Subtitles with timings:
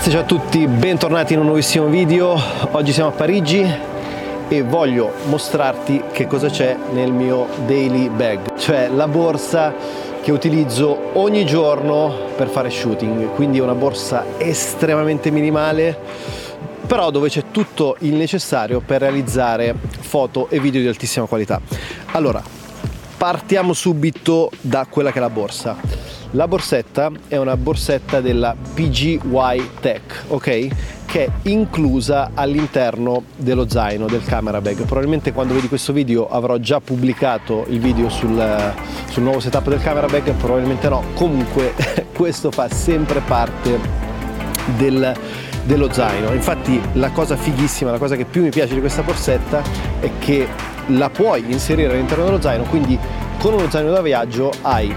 [0.00, 2.40] ragazzi, ciao a tutti, bentornati in un nuovissimo video.
[2.70, 3.70] Oggi siamo a Parigi
[4.48, 9.74] e voglio mostrarti che cosa c'è nel mio daily bag, cioè la borsa
[10.22, 15.98] che utilizzo ogni giorno per fare shooting, quindi è una borsa estremamente minimale,
[16.86, 21.60] però dove c'è tutto il necessario per realizzare foto e video di altissima qualità.
[22.12, 22.42] Allora,
[23.18, 26.19] partiamo subito da quella che è la borsa.
[26.34, 30.68] La borsetta è una borsetta della PGY Tech, ok?
[31.04, 34.84] Che è inclusa all'interno dello zaino del camera bag.
[34.84, 38.72] Probabilmente quando vedi questo video avrò già pubblicato il video sul,
[39.08, 41.02] sul nuovo setup del camera bag, probabilmente no.
[41.14, 41.74] Comunque
[42.14, 43.80] questo fa sempre parte
[44.76, 45.12] del,
[45.64, 46.32] dello zaino.
[46.32, 49.62] Infatti la cosa fighissima, la cosa che più mi piace di questa borsetta
[49.98, 50.46] è che
[50.86, 52.96] la puoi inserire all'interno dello zaino, quindi
[53.38, 54.94] con uno zaino da viaggio hai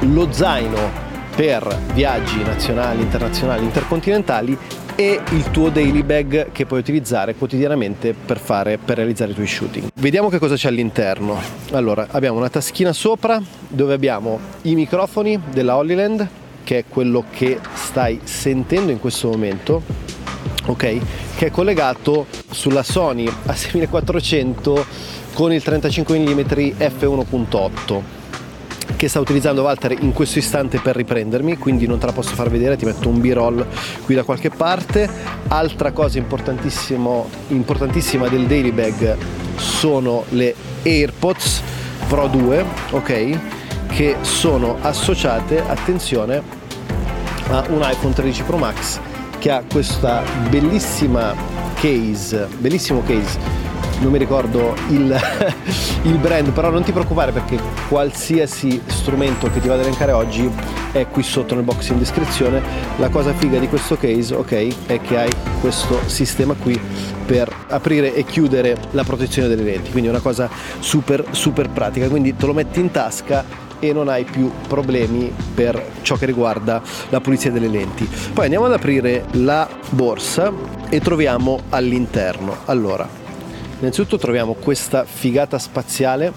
[0.00, 4.56] lo zaino per viaggi nazionali, internazionali, intercontinentali
[4.94, 9.46] e il tuo daily bag che puoi utilizzare quotidianamente per, fare, per realizzare i tuoi
[9.46, 9.90] shooting.
[9.94, 11.38] Vediamo che cosa c'è all'interno.
[11.72, 16.28] Allora, abbiamo una taschina sopra dove abbiamo i microfoni della Holyland,
[16.64, 19.82] che è quello che stai sentendo in questo momento,
[20.66, 20.98] ok?
[21.36, 24.84] Che è collegato sulla Sony A6400
[25.34, 28.17] con il 35 mm f1.8
[28.98, 32.50] che sta utilizzando Walter in questo istante per riprendermi, quindi non te la posso far
[32.50, 33.64] vedere, ti metto un b-roll
[34.02, 35.08] qui da qualche parte.
[35.46, 37.22] Altra cosa importantissima
[38.28, 39.16] del daily bag
[39.54, 41.62] sono le AirPods
[42.08, 43.38] Pro 2, ok?
[43.86, 46.42] Che sono associate, attenzione,
[47.50, 48.98] a un iPhone 13 Pro Max
[49.38, 51.36] che ha questa bellissima
[51.76, 53.67] case, bellissimo case
[54.00, 55.18] non mi ricordo il,
[56.02, 60.50] il, brand, però non ti preoccupare perché qualsiasi strumento che ti vado ad elencare oggi
[60.92, 62.62] è qui sotto nel box in descrizione.
[62.96, 66.80] La cosa figa di questo case, ok, è che hai questo sistema qui
[67.26, 70.48] per aprire e chiudere la protezione delle lenti, quindi è una cosa
[70.78, 75.80] super super pratica, quindi te lo metti in tasca e non hai più problemi per
[76.02, 78.08] ciò che riguarda la pulizia delle lenti.
[78.32, 80.52] Poi andiamo ad aprire la borsa
[80.88, 82.56] e troviamo all'interno.
[82.64, 83.27] Allora,
[83.80, 86.32] Innanzitutto troviamo questa figata spaziale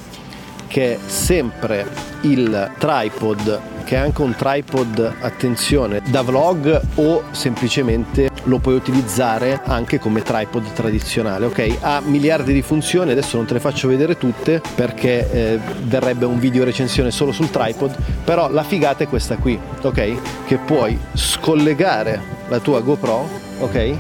[0.68, 1.86] che è sempre
[2.22, 9.60] il tripod, che è anche un tripod, attenzione, da vlog o semplicemente lo puoi utilizzare
[9.66, 11.78] anche come tripod tradizionale, ok?
[11.82, 16.40] Ha miliardi di funzioni, adesso non te le faccio vedere tutte perché eh, verrebbe un
[16.40, 20.46] video recensione solo sul tripod, però la figata è questa qui, ok?
[20.46, 23.28] Che puoi scollegare la tua GoPro,
[23.60, 23.96] ok?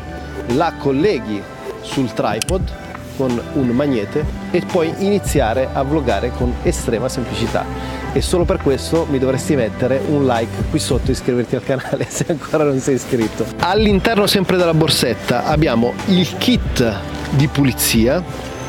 [0.53, 1.41] La colleghi
[1.81, 7.65] sul tripod con un magnete e puoi iniziare a vloggare con estrema semplicità
[8.13, 12.05] e solo per questo mi dovresti mettere un like qui sotto e iscriverti al canale
[12.09, 13.45] se ancora non sei iscritto.
[13.59, 16.99] All'interno sempre della borsetta abbiamo il kit
[17.31, 18.21] di pulizia,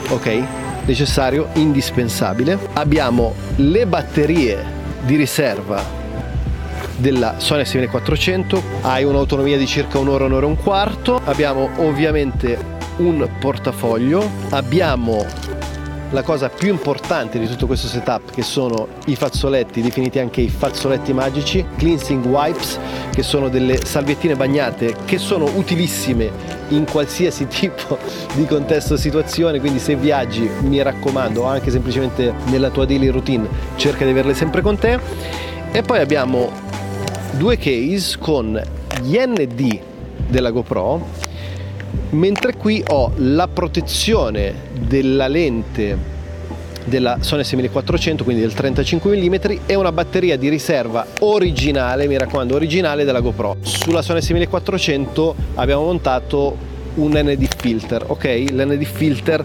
[0.09, 0.43] ok?
[0.87, 2.59] Necessario, indispensabile.
[2.75, 4.65] Abbiamo le batterie
[5.05, 6.01] di riserva
[6.97, 11.21] della Sony S1400, hai un'autonomia di circa un'ora, un'ora e un quarto.
[11.25, 12.72] Abbiamo ovviamente
[13.03, 15.27] un portafoglio, abbiamo
[16.11, 20.49] la cosa più importante di tutto questo setup che sono i fazzoletti, definiti anche i
[20.49, 22.79] fazzoletti magici, cleansing wipes,
[23.11, 26.31] che sono delle salviettine bagnate che sono utilissime
[26.69, 27.99] in qualsiasi tipo
[28.35, 33.49] di contesto o situazione, quindi se viaggi mi raccomando, anche semplicemente nella tua daily routine,
[33.77, 34.99] cerca di averle sempre con te.
[35.73, 36.51] E poi abbiamo
[37.33, 38.63] due case con
[39.01, 39.81] gli ND
[40.29, 41.23] della GoPro
[42.11, 46.11] mentre qui ho la protezione della lente
[46.85, 49.35] della Sony 6400 quindi del 35 mm
[49.67, 53.57] e una batteria di riserva originale mi raccomando originale della GoPro.
[53.61, 58.45] Sulla Sony 6400 abbiamo montato un ND filter ok?
[58.51, 59.45] l'ND filter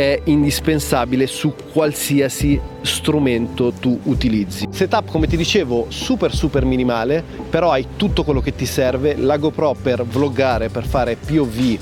[0.00, 4.66] è indispensabile su qualsiasi strumento tu utilizzi.
[4.70, 9.36] Setup come ti dicevo super super minimale, però hai tutto quello che ti serve, la
[9.36, 11.78] GoPro per vloggare, per fare POV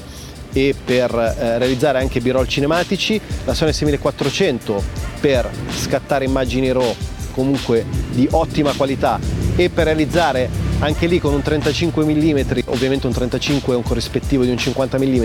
[0.53, 4.83] e per eh, realizzare anche b-roll cinematici, la Sony 6400
[5.21, 6.97] per scattare immagini RAW
[7.31, 9.21] comunque di ottima qualità
[9.55, 14.45] e per realizzare anche lì con un 35 mm, ovviamente un 35 è un corrispettivo
[14.45, 15.25] di un 50 mm,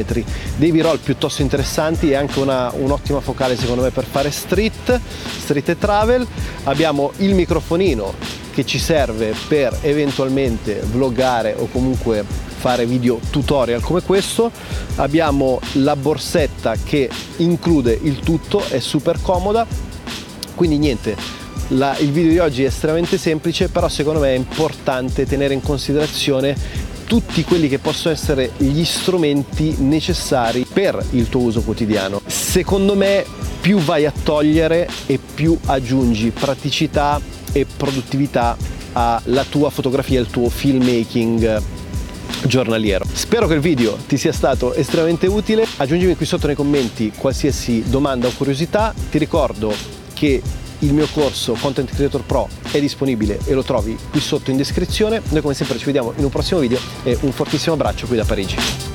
[0.56, 5.00] dei b-roll piuttosto interessanti e anche un'ottima focale secondo me per fare street,
[5.40, 6.26] street e travel.
[6.64, 8.14] Abbiamo il microfonino
[8.52, 14.52] che ci serve per eventualmente vloggare o comunque fare video tutorial come questo.
[14.96, 19.66] Abbiamo la borsetta che include il tutto, è super comoda.
[20.56, 25.26] Quindi niente, la, il video di oggi è estremamente semplice, però secondo me è importante
[25.26, 26.56] tenere in considerazione
[27.06, 32.22] tutti quelli che possono essere gli strumenti necessari per il tuo uso quotidiano.
[32.26, 33.26] Secondo me
[33.62, 37.20] più vai a togliere e più aggiungi praticità
[37.52, 38.58] e produttività
[38.94, 41.62] alla tua fotografia, al tuo filmmaking
[42.46, 43.06] giornaliero.
[43.12, 47.84] Spero che il video ti sia stato estremamente utile, aggiungimi qui sotto nei commenti qualsiasi
[47.88, 49.74] domanda o curiosità, ti ricordo
[50.14, 50.42] che
[50.84, 55.22] il mio corso Content Creator Pro è disponibile e lo trovi qui sotto in descrizione.
[55.30, 58.26] Noi come sempre ci vediamo in un prossimo video e un fortissimo abbraccio qui da
[58.26, 58.93] Parigi.